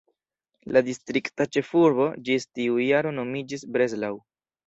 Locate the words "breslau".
3.77-4.19